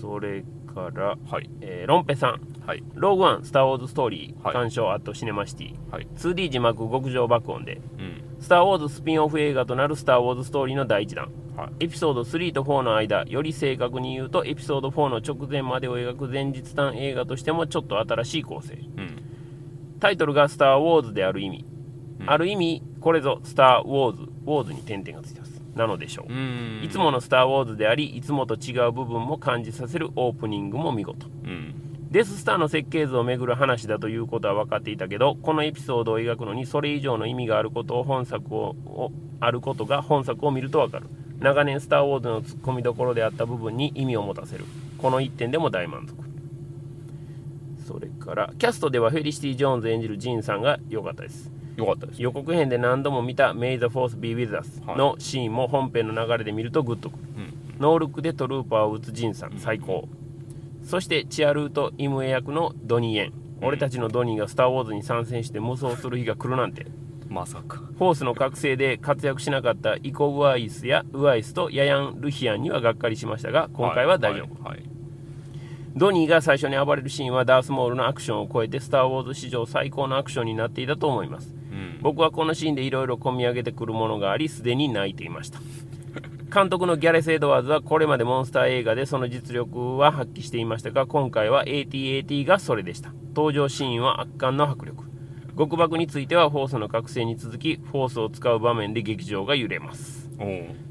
[0.00, 0.42] それ
[0.74, 1.50] から、はい。
[1.60, 2.82] えーロンペさんはい。
[2.94, 4.52] ローグワン、スター・ウォーズ・ストーリー、はい。
[4.52, 6.08] 鑑賞アットシネマシティ、はい。
[6.16, 8.22] 2D 字幕極上爆音で、うん。
[8.40, 11.84] スター・ウォーズスピンオフ映画となるスター・ウォーズ・ストーリーの第1弾、はい。
[11.84, 18.74] エピソード3と4の間、より正確に言うと、エピソード4の直前までを描く前日談映画としてもちょっと新しい構成。
[18.74, 19.22] うん。
[20.00, 21.64] タイトルがスター・ウォーズである意味、
[22.20, 22.30] うん。
[22.30, 25.62] ある意味、これぞスター・ウォーズ、ウォーズに点々がついてます。
[25.76, 26.32] なのでしょう。
[26.32, 26.80] うん。
[26.82, 31.28] いつものスター・ウォーズであり、いつもと違う部分も感じさせるオープニングも見事。
[31.44, 41.06] うんデススターの設計図をめぐる話だということは分かっていたけどこのエピソードを描くのにそれ以上の意味があることを本作ををあることが本作を見ると分かる。
[41.40, 44.64] 長年「スター・ウォーズ」のツッコミどころであった部分に意味を持たせる。
[44.98, 46.14] この一点でも大満足。
[47.86, 51.52] それからキャストではフェリシティ・ジョーンズ演じるジンさんが良かったです。
[51.76, 52.22] よかったです。
[52.22, 57.24] 予告編で何度も見た「May the Force be with us」のシーンも本編の流れで見るとグッとくる。
[57.36, 57.80] うん。
[57.80, 59.52] ノールックでトルーパーを撃つジンさん。
[59.58, 60.08] 最高
[60.86, 63.32] そしてチアルート・イムエ役のドニー・エン。
[63.60, 66.86] 俺たちのドニーが「スター・ウォーズ」に参戦して無双する日が来るなんて。
[67.28, 67.78] まさか。
[67.78, 74.88] フォースの覚醒で活躍しなかったイコ・ウアイスやウアイスとヤヤン・ルヒアンにはがっかりしましたが今回は大丈夫、はいはい
[75.96, 81.54] ドニーが最初に暴れるシーンはダースモールのアクションを超えて「スター・ウォーズ」史上最高のアクションになっていたと思います。
[81.72, 81.98] うん。
[82.02, 85.58] 僕はこのシーンでいろいろ込み上げてくるものがありすでに泣いていました
[86.56, 93.12] 監督のギャレス・エドワーズはこれまでモンスター映画でその実力は発揮していましたが今回は AT-AT がそれでした。
[93.34, 95.04] 登場シーンは圧巻の迫力。
[95.58, 100.30] 極爆についてはフォースの覚醒に続きフォースを使う場面で劇場が揺れます。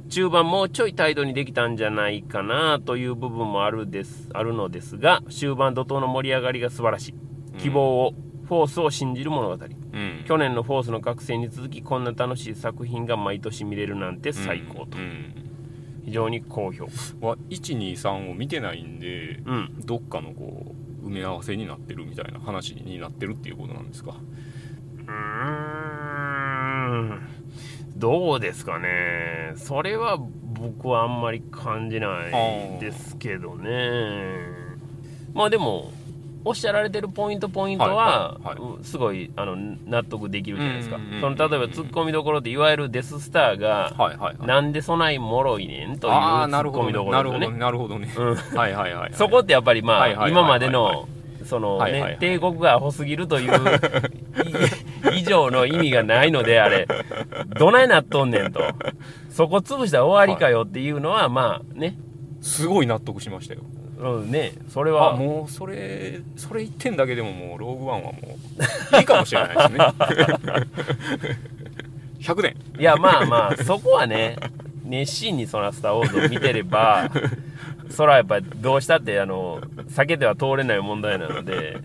[0.09, 7.15] 中盤もうちょい態度にできたんじゃないかなという部分もあるですあるのですが終盤怒涛の盛り上がりが素晴らしい。
[7.57, 9.53] 希望を、フォースを信じる物語。
[9.55, 10.23] うん。
[10.27, 15.45] 去年のフォースの覚醒に続きこんな楽しい作品が毎年見れるなんて最高と、うん
[16.05, 16.85] 非常に高評。
[17.19, 19.81] 価は123を見てないんでうん。
[19.85, 24.11] どっかのこう埋め合わせになってるみたいな話になってるっていうことなんですか？
[24.11, 25.13] うー
[27.15, 27.21] ん。
[27.97, 29.53] どうですかね。
[29.55, 32.27] それは僕はあんまり感じな
[32.77, 34.35] いですけどね。
[35.33, 35.91] まあでも
[36.45, 38.39] おっしゃられてるポイントポイントは、
[38.83, 40.99] すごいあの納得できるじゃないですか。
[41.19, 43.93] その例えばツッコミどころっていわゆるデススターが、
[44.45, 47.45] なんでそないもろいねんというツああなるほどッコミどこねなるほどね。
[47.47, 47.59] ろですよね。
[47.59, 48.13] なるほどね。
[48.15, 48.57] うん。
[48.57, 49.13] はいはいはいはい。
[49.13, 51.07] そこってやっぱりまあ、今までの
[51.45, 53.53] そのね帝国がアホすぎるという
[55.13, 56.87] い 以上の意味がないのであれ。
[57.57, 58.61] どないなっとんねんと。
[59.29, 61.97] そこ潰したら終わりかよっていうのはまあね。
[62.41, 63.61] すごい納得しましたよ
[63.97, 68.37] うんねそれあはもうそれそれ1点だけでももうローグワンはも
[68.93, 69.77] ういいかもしれないですね。
[72.19, 72.55] 100年。
[72.79, 74.35] いやまあまあそこはね
[74.83, 77.09] 熱心にそらスター・ウォーズを見てれば
[77.89, 81.77] そらやっぱりどうしたってあの避けては通れない問題なので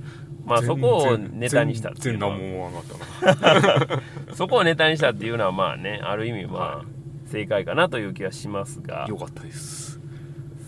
[0.44, 2.36] まあそこをネタにしたっていうのは。
[4.34, 6.84] そこをネタにしたっていうのはまあねある意味まあ
[7.26, 9.06] 正解かなという気はしますが。
[9.08, 9.99] よかったです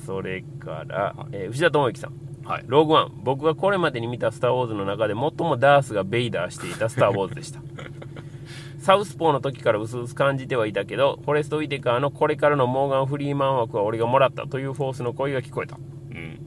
[0.05, 2.13] それから、えー藤田智之さん。
[2.45, 2.65] はい。
[2.67, 3.13] ローグワン。
[3.23, 7.61] 僕がこれまでに見た「スター・ウォーズ」の中で最もダースがベイダーしていた「スター・ウォーズ」でした。
[8.79, 15.79] サウスポーの時から薄々感じてはいたけどフォレスト・ウィテカーのこれからのモーガン・フリーマン枠は俺がもらったというフォースの声が聞こえた。
[16.11, 16.39] うん。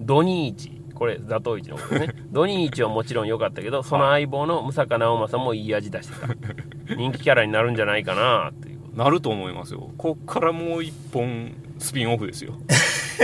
[0.00, 0.80] ドニーイチ。
[0.94, 2.14] これザトウイチのことですね。
[2.32, 6.28] ドニーイチはもちろん良かったけどその相棒のムサカ直政もいい味出してた。
[6.96, 9.90] 人気キャラになるんじゃないかなというなると思いますよ。
[9.96, 11.52] こっからもう一本
[11.84, 12.54] スピンオフですよ。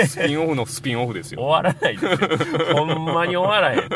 [0.06, 1.40] スピンオフのスピンオフですよ。
[1.40, 2.76] 終わらないですよ。
[2.76, 3.88] ほんまに終わらへん。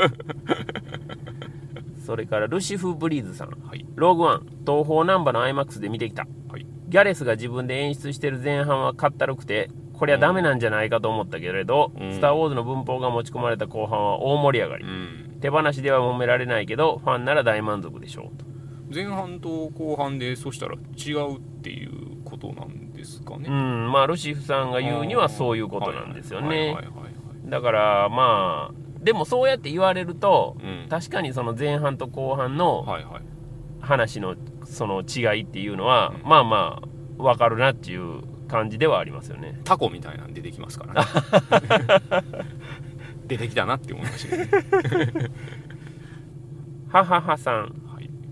[2.04, 3.48] それからルシフ・ブリーズさん。
[3.48, 3.84] はい。
[3.94, 6.26] ローグワン東宝ナンバの IMAX で見てきた。
[6.48, 6.66] はい。
[6.88, 12.12] ギャレスが自分で演出してる前半はかったるくてこれはダメなんじゃないかと思ったけれど「うん。
[12.14, 15.36] スター・ウォーズ」の文法が持ち込まれた後半は大盛り上がり、うん。
[15.42, 18.46] 手放しでは揉められないけどファンなら大満足でしょうと。
[18.94, 22.03] 前半と後半でそしたら違うっていう
[22.38, 23.48] ことなんですかね。
[23.48, 26.46] うんまあルシフさんが言うにはそういうことなんですよね。
[26.48, 27.14] はいはいはいはい
[27.46, 30.86] だからまあでもそうやって言われるとうん。
[30.88, 33.22] 確かにその前半と後半のはいはい。
[33.80, 39.60] 話のその違いっていうのは、まあまあ分かるなっていう感じではありますよね。
[39.64, 42.24] タコみたいなの出てきますからね。
[43.28, 44.48] 出てきたなって思いましたね。
[46.88, 47.60] はははさん。
[47.62, 47.72] はい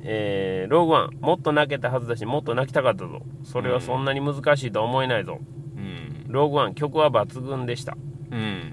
[0.02, 3.22] えーローグワンもっと泣けたはずだしもっと泣きたかったぞ。
[3.44, 5.38] それはそんなに難しいとは思えないぞ、
[5.76, 6.24] うん。
[6.28, 7.96] ローグワン曲は抜群でした、
[8.30, 8.72] うん。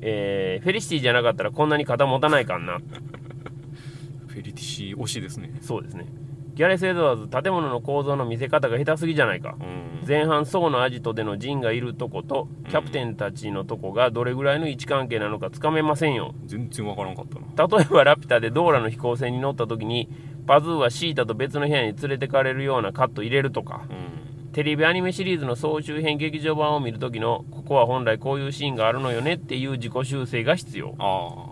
[0.00, 2.78] えーフェリシティじゃなかったらこんなに肩持たないかんな。
[4.26, 5.52] フェリティシー推しですね。
[5.60, 6.06] そうですね
[6.54, 9.56] ギャレス・エドワーズ建物の構造の見せ方が下手すぎじゃないか。
[9.58, 10.06] うん。
[10.06, 16.34] 前半宋のアジトでのジンがいるとことキャプテンたちのとこがどれぐらいの位置関係なのかつかめませんよ。
[16.44, 17.78] 全然わからんかったな。
[17.78, 20.08] 例えばラピュタでドーラの飛行船に乗った時に
[20.46, 24.52] パズーはシータと別の部屋に連れてかれるようなカット入れるとかうん。
[24.52, 30.94] テレビアニメシリーズの総集編劇場版を見る時のここは本来こういうシーンがあるのよねっていう自己修正が必要。
[30.98, 31.51] あ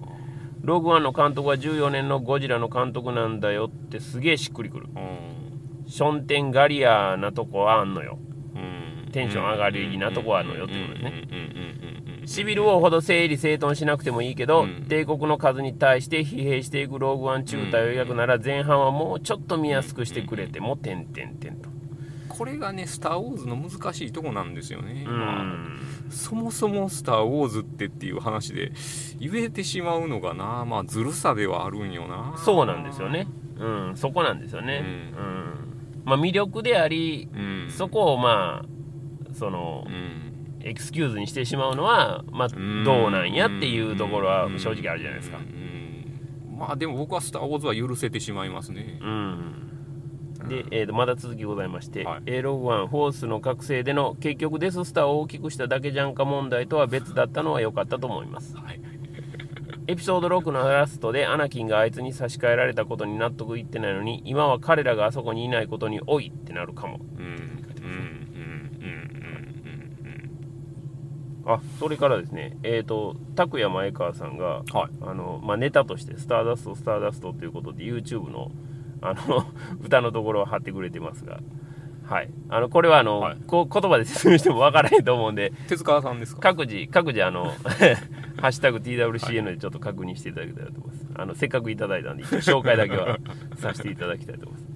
[0.63, 4.87] ローグワンの監督は14年のゴジラの監督なんだよってすげえしっくりくる。
[4.95, 5.91] あうん。
[5.91, 8.19] ションテンガリアなとこはあんのよ。
[8.55, 8.59] う
[9.09, 9.11] ん。
[9.11, 11.29] テンション上がりなとこはあるのよってことですね。
[11.31, 14.87] うんうんうんうんうんシビル王ほど整理整頓しなくてもいいけど、うん。
[14.89, 21.71] 帝国の数に対して疲弊していくローグワン中隊を描くなら前半はもうちょっと見やすくしてくれても点々点と
[22.41, 28.73] これがね「スター・ウォーズ」の難しいとこなんですよね、うまあんそもそも「スター・ウォーズ」ってっていう話で
[29.19, 32.33] 言えてしまうのがなまあずるさではあるんよな。
[32.39, 33.27] そうなんですよね。
[33.59, 34.83] うんそこなんですよね。
[35.19, 35.55] うん、
[36.07, 37.67] まあ魅力でありうん。
[37.69, 40.67] そこをまあそのうん。
[40.67, 42.85] エクスキューズにしてしまうのはまあうん。
[42.85, 45.37] どうなんやっていうところは正直あるじゃないですか。
[45.37, 45.41] う
[46.55, 46.59] ん。
[46.59, 48.99] まあでも僕は「スター・ウォーズ」は許せてしまいますね。
[49.03, 49.70] うん
[50.49, 52.23] で、えーとまだ続きございまして、はい。
[52.27, 58.57] A ログワンフォースの覚醒での結局デススターを大きくしただけじゃんか問題とは別だったのは良かったと思います。
[58.57, 58.81] はい。
[59.87, 67.01] エピソード6のラストでアナキンがあいつに差し替えられたことに納得いってないのに今は彼らがあそこにいないことにおいってなるかも。
[67.19, 67.25] うん。
[67.25, 67.31] うん。
[67.33, 67.41] うん。
[71.45, 71.53] うん。
[71.53, 74.91] あそれからですねえっ、と拓也前川さんがうんはい。
[75.03, 78.53] あの、まあ、ネタとして「スターダストスターダスト」ということで YouTube の
[79.03, 79.47] あの
[79.83, 81.41] 歌のところを貼ってくれてますが、
[82.07, 83.39] はい、あのこれはあの、はい。
[83.47, 86.41] こう言葉で説明してもわからへんと思うんで手塚さんですか？
[86.41, 87.47] 各自各自あの
[88.41, 93.19] ハッシュタグ TWCN でちょっと確認していただけたらと思います、あのせっかくいただいたんで一応紹介だけは
[93.57, 94.70] させていただきたいと思います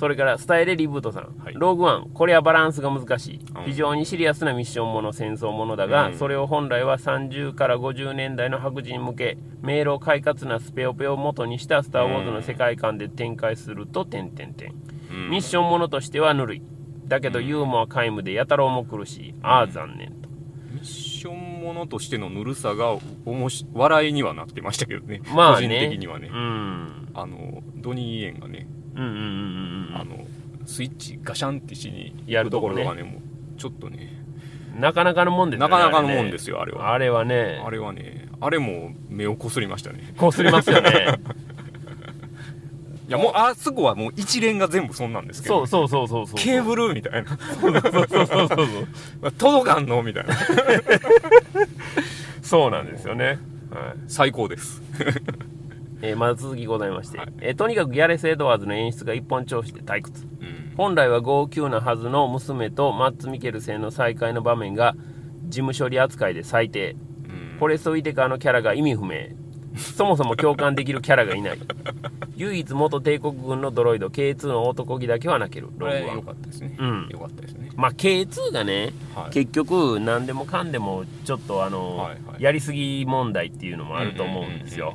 [0.00, 1.54] それからスタイレリブートさん、はい。
[1.54, 2.08] ローグワン。
[2.14, 3.40] これはバランスが難しい。
[3.54, 3.64] うん。
[3.64, 6.16] 非常にシリアスなミッションもの戦争ものだが、うん。
[6.16, 14.74] それを本来は30から50年代の白人に向け迷路快活なスペオペを元にした「スター・ウォーズ」の世界観で展開すると点々点
[15.10, 15.30] うん。
[15.32, 16.62] ミッションものとしてはぬるい。
[17.06, 19.34] だけどユーモア皆無でやたら重苦しい。
[19.42, 20.30] ああ残念と。
[20.72, 26.30] ミッションものとしてのぬるさがおもし笑いにはなってましたけどね、まあ個人ね的にはね。
[26.32, 27.08] う、ん。
[27.12, 28.66] あのドニー・イエンがね、
[29.02, 30.26] あの
[30.66, 33.20] スイッチガシャンってしにやるとこねろがねもう
[33.58, 34.20] ちょっとね
[34.78, 36.92] なかなかのもんですよなねかなかのもんですよあれは。
[36.92, 37.60] あれはね。
[37.64, 40.14] あれはねあれも目をこすりましたね。
[40.16, 40.90] こすりますよね。
[43.08, 45.66] いやもうあそこはもう一連が全部そんなんですけど。
[45.66, 46.36] そうそうそうそうそう。
[46.36, 47.36] ケーブルみたいな。
[47.60, 48.54] そうそうそうそうそ
[49.28, 49.32] う。
[49.32, 50.34] 届かんのみたいな。
[52.42, 53.38] そうなんですよね、はい。
[54.06, 54.82] 最高です
[56.02, 57.32] えーまだ続きございまして、はい。
[57.40, 60.24] えーとにかくギャレス・エドワーズの演出が一本調子で退屈。
[60.24, 60.72] うん。
[60.76, 64.94] 本来は号泣なはずの娘とマッツ・ミケルセンの再会の場面が
[65.44, 66.92] 事務処理扱いで最低。
[66.92, 67.56] うん。
[67.58, 69.28] フォレスト・ウィテカーのキャラが意味不明。
[69.76, 71.58] そもそも共感できるキャラがいない。
[72.36, 75.68] 唯一元帝国軍のドロイド K2 の男気だけは泣ける。
[75.68, 77.08] こローグワンれ良かったですね、うん。
[77.10, 77.70] 良かったですね。
[77.76, 79.30] まあ K2 がね、はい。
[79.30, 82.42] 結局何でもかんでもちょっとあの、はいはい。
[82.42, 84.94] やりすぎ問題っていうのもあると思うんですよ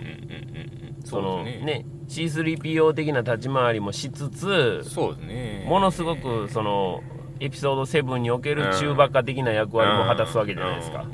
[1.05, 1.61] そのね。
[1.63, 5.65] ね C3PO 的な立ち回りもしつつそうですね。
[5.67, 7.01] ものすごくその
[7.39, 11.05] エピソード7における中馬鹿的な役割も果たすわけじゃないですか。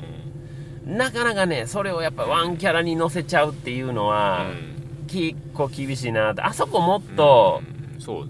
[0.84, 4.46] なかなかねそれをやっぱワンキャラに乗せちゃうっていうのは
[5.06, 7.62] 結構厳しいなとあそこもっと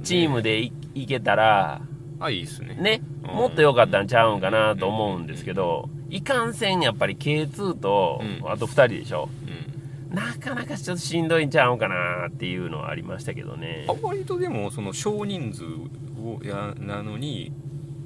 [0.04, 1.80] チームでいいけたら
[2.20, 2.74] あいいですね。
[2.74, 3.36] ねうん。
[3.36, 8.50] もっと良かったんちゃうんかなと思うんですけどいかんせんやっぱり K2 とうん。
[8.50, 9.28] あと2人でしょ。
[9.46, 9.71] うん
[10.12, 13.86] なかなかちょっとしんどいんちゃうんかなっていうのはありましたけどね。
[13.88, 17.52] あ割とでもその少人数をやなのに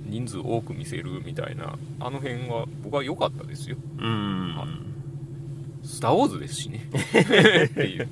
[0.05, 3.77] 人数多く見せるみたいなあの辺は僕は良かったですよ。
[3.99, 4.55] うん
[5.83, 6.87] 「スター・ウォーズ」ですしね。
[6.95, 8.09] っていう。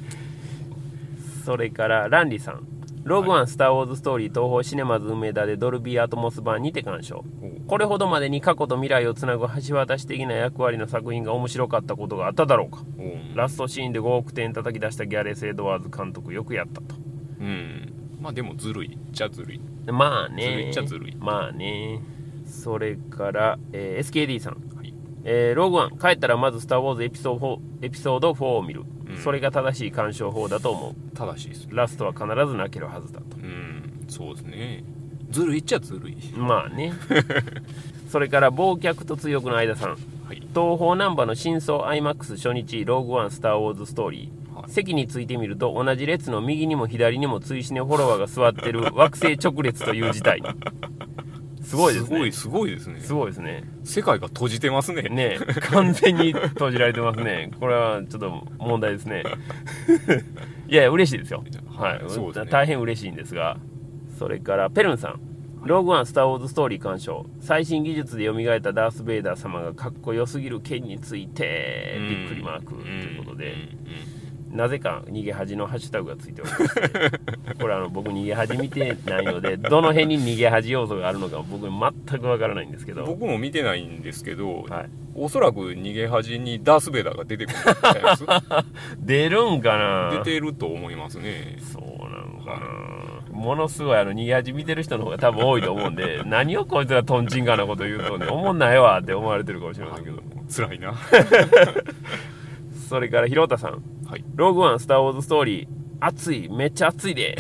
[1.45, 2.67] それからランリーさん
[3.05, 7.23] 「ログワンスター・ウォーズ・ストーリー東宝シネマズ梅田でドルビーアトモス版にて鑑賞。
[7.67, 12.83] これほどまでに過去と未来をつなぐ橋渡し的な役割の作品が面白かったことがあっただろうか。
[13.35, 16.95] ラストシーンで5億点叩き出したギャレス・エドワーズ監督よくやったと。
[17.41, 17.93] うん。
[18.23, 19.61] まあでもずるいっちゃずるい。
[19.87, 21.17] まあずるいねっちゃずるい。
[21.17, 22.01] まあね。
[22.47, 24.74] それから、えー SKD さん、はい
[25.25, 29.17] えーログワン帰ったらまず「スター・ウォーズエピソード4」エピソード4を見る、うん。
[29.19, 31.69] それが正しい鑑賞法だと思正しいです。
[31.71, 33.37] うラストは必ず泣けるはずだと。
[33.37, 34.05] うん。
[34.09, 34.85] そうですね。
[35.31, 36.17] ずるいっちゃずるい。
[36.37, 36.93] まあね。
[38.09, 39.91] それから忘却と強くの間さん。
[39.91, 39.97] は
[40.33, 40.37] い。
[40.37, 44.71] 東宝ナンバーの真相 IMAX 初日ローグワンスター・ウォーズ・ストーリー、はい。
[44.71, 50.43] 席についてみると同じ列の右にも左にも追試ねフォロワーが座ってる惑星直列という事態
[51.65, 52.09] すごいですね。
[52.09, 53.01] すごいすごいですね。
[53.01, 53.65] すごいですね。
[53.85, 55.03] 世界が閉じてますね。
[55.03, 55.39] ね
[55.71, 57.51] 完全に閉じられてますね。
[57.59, 59.25] これはちょっと問題ですね。
[60.69, 61.43] いやいや嬉しいですよ。
[61.77, 62.51] はい、そうですね。
[62.51, 63.57] 大変嬉しいんですが
[64.19, 65.21] それからペルンさん。
[65.65, 67.25] ローグワンスター・ウォーズ・ストーリー鑑賞。
[67.41, 72.09] 最新技術で蘇ったダース・ベイダー様がかっこよすぎる剣についてうん。
[72.11, 73.53] びっくりマークということで。
[73.53, 73.57] う
[74.11, 74.14] ん
[74.55, 76.81] なぜか逃げ恥のハッシュタグがついておりまして
[77.61, 83.05] これあの僕逃げ恥見てないのでどの辺に逃げ恥要素があるのか僕全くわからないんですけど。
[83.05, 84.91] 僕も見てないんですけど、はい。
[85.17, 87.63] おそらく逃げ恥にダース・ベイダーが出てくるい
[88.99, 89.77] 出るんか
[90.13, 90.23] な？
[90.25, 91.57] 出てると思いますね。
[91.61, 92.61] そうなのか
[93.31, 93.37] な。
[93.37, 100.23] ものすごいあの逃げ恥見てる人の方が多分多いと思うんで 何をこいつがトンチンカンなこと言うとね思んないわって思われてるかもしれませんけど。
[100.49, 100.95] 辛いな。
[102.89, 103.83] それから広田さん
[104.15, 104.25] はい。
[104.37, 105.69] ローグワンスター・ウォーズ・ストーリー。
[105.99, 106.49] 熱い。
[106.49, 107.37] めっちゃ熱いで。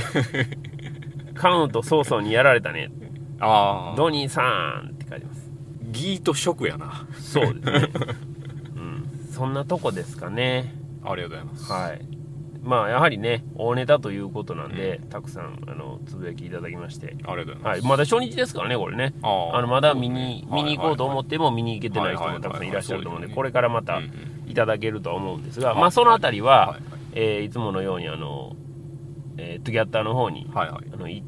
[1.35, 2.91] カウント早々にやられたね。
[3.39, 5.51] ああドニーさんって書いてます。
[5.93, 7.07] ギートショックやな。
[7.15, 7.89] そうですね。
[8.75, 9.29] うん。
[9.31, 10.75] そんなとこですかね。
[11.05, 11.73] ありがとうございます。
[11.73, 12.14] はい
[12.65, 17.17] まあやはりね大ネタということなんで、たくさんあのつぶやきいただきまして。
[17.25, 19.13] ありがとうございはい、ます、まだ初日ですからね、これね。
[19.23, 20.49] あのまだ見に,、ね。
[20.51, 24.51] 見に行こうと思はいっても見に行けてない人もたくさんいらっしゃると思うんで、これからまたうんうん。
[24.51, 25.81] いただけるとは思うんですが、はい。
[25.81, 26.83] まあそのあたりは、はいはい。
[27.13, 28.57] えーいつものようにあの、
[29.37, 30.87] えートゥギャッターの方に、はいはい。
[30.93, 31.23] あのい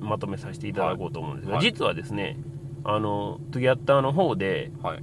[0.00, 1.64] まとめさせていただこうと思うんですが、はい。
[1.64, 2.38] 実はですね、
[2.84, 5.02] あのトゥギャッターの方で、はい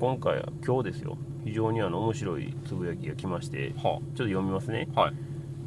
[0.00, 4.88] 今回は今日ですよ、非常にあの面白いつぶやきが来まして、ちょはっと読みますね。
[4.94, 5.12] はい。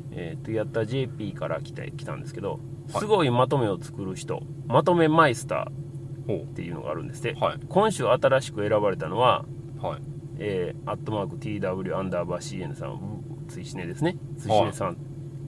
[0.09, 2.59] えー、トゥギャッター JP から来て来たんですけど、
[2.91, 2.99] はい。
[2.99, 7.59] すごいまとめを作る人、まとめマイスターほっていうのがあるんですって、はい。
[7.69, 9.45] 今週新しく選ばれたのは、
[9.79, 10.01] はい。
[10.39, 14.17] えー、アットマーク TW アンダーバー CN さん追試ねですね。
[14.39, 14.97] 追試ねさん、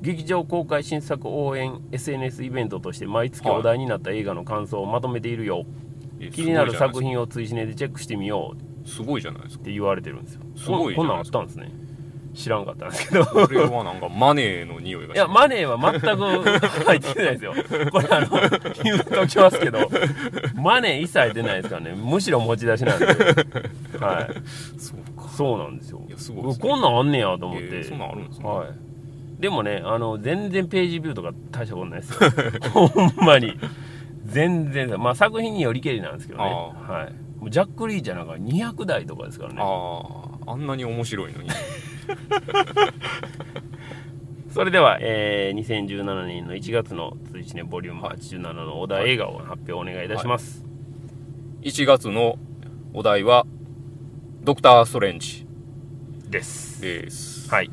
[0.02, 5.66] 劇場公開新作応援 SNS イベントとして毎月はいお題になった映画の感想をまとめているよ、
[6.20, 9.66] え気になる作す品を追試ねでチェックしてみようっごいじゃないですか。
[9.66, 10.42] て言われてるんですよ。
[10.56, 11.40] すごいじこんなんあゃないですか。
[11.40, 11.72] ったんですね。
[12.36, 13.26] 知らんかったんですけど。
[13.26, 17.54] これはなんかマネーの匂いがいやマネーは全く入ってないですよ。
[17.92, 18.28] これあの
[18.84, 19.90] 言うときますけど。
[20.56, 21.94] マネー一切出ないですからね。
[21.96, 23.06] むしろ持ち出しなんで。
[23.06, 23.16] はい。
[24.80, 25.30] そうか。
[25.30, 26.02] そうなんですよ。
[26.08, 26.58] いやすごいね。
[26.60, 28.50] こんなんあんねやと思って、えーそんなんあるんですね。
[28.50, 28.68] はい。
[29.40, 32.30] でもねあの全然ページビューとか大したことないですよ。
[32.72, 33.58] ほんまに。
[34.26, 36.46] 全然まあ作品によりけりなんですけどね。
[36.46, 39.60] あはいジャック・リーチャーなんか200台とかですからね。
[39.62, 39.66] あ
[40.48, 41.50] ああんなに面白いのに。
[44.56, 50.64] それでは、えー2017年の1月の追試ねボリューム87のお題映画を発表お願いいたします、
[51.62, 52.38] 1月の
[52.94, 53.46] お題は
[54.44, 55.46] 「ドクター・ストレンジ
[56.30, 57.50] です」です。
[57.54, 57.70] はい、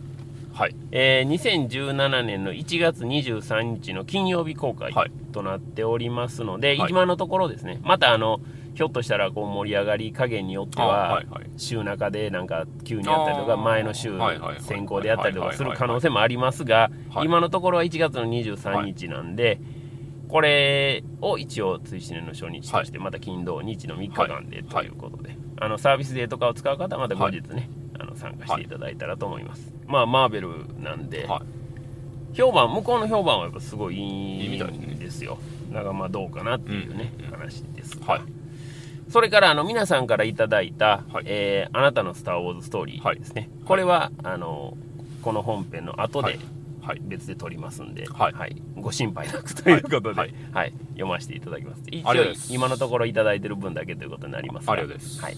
[0.53, 0.75] はい。
[0.91, 5.13] えー2017年の1月23日の金曜日公開はい。
[5.33, 6.91] となっておりますので、はい。
[6.91, 7.81] 今のところですね。
[7.85, 8.41] またあの
[8.75, 11.23] ひょっとしたらこう盛り上がり加減によってあは、
[11.57, 14.18] 週中でなんか急にあったりとか前の週
[14.61, 19.61] 先行であったりとかする可能性もありますがはい今のところは1月の23日なんで、
[20.29, 27.68] これを一応追試年の初日としてまた金土日の3日間でということで、あのサービスデーとかを使う方はまた後日ね、
[27.99, 31.62] あの参加していただいたらと思います、まあマーベルなんで、はい
[32.35, 35.39] 評判向こうの評判はやっぱすごいいいんですよ
[35.70, 38.41] だからまあどうかなっていうね、うん話ですはい
[39.13, 41.25] それからあの皆さんからいただいた、はい。
[41.27, 44.75] えーあなたのスター・ウォーズ・ストーリー」ですね、これはあの
[45.21, 46.39] この本編の後ではい。
[46.81, 47.01] はい。
[47.05, 48.63] 別で撮りますんで、はい。
[48.75, 50.71] ご心配なくということで、ははい。
[50.71, 50.73] い。
[50.95, 51.83] 読ませていただきます。
[51.89, 52.13] 一応
[52.49, 54.73] 今のところいただいてる分だけということになりますが。
[54.73, 55.23] ありがとうございます。
[55.23, 55.37] はい。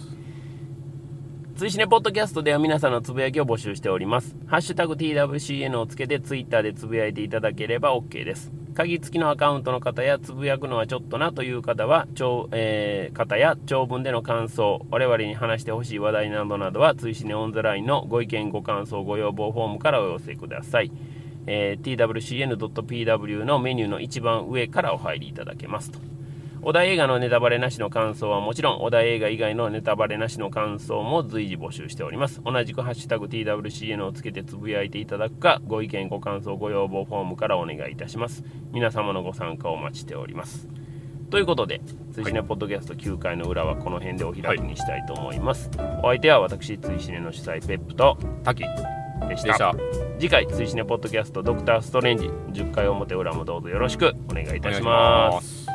[1.56, 4.36] 追試ねポッドキャストでは皆さんのつぶやきを募集しております。
[4.46, 8.52] ハッシュタグ TWCN をつけてツイッターでつぶやいていただければ OK です。
[8.74, 20.90] 鍵付きのアカウントの方やつぶやくのはちょっとなという方は、長えー方や長文での感想、我々に話してほしい話題などなどは、追試ねオンザラインのご意見、ご感想、ご要望フォームからお寄せください。
[21.46, 26.00] えー twcn.pw のメニューの一番上からお入りいただけますと。
[26.66, 32.40] お題映画のネタバレなしの感想はもちろん、お題映画以外のネタバレなしの感想も随時募集しております。
[32.42, 38.42] 同じくハッシュタグ TWCN をつけてつぶやいていただくか、ご意見、ご感想、ご要望フォームからお願いいたします。
[38.72, 40.66] 皆様のご参加をお待ちしております。
[41.28, 45.70] ということで、追試ねポッドキャスト9回の裏はこの辺でお開きにしたいと思います。
[46.02, 48.68] お相手は私、追試ねの主催ペップと滝で
[49.28, 49.40] でし。
[49.40, 49.74] したた
[50.18, 55.38] 次回、追試ねポッドキャストドクターストレンジ10回表裏もどうぞよろしくお願いいたしま。
[55.42, 55.73] す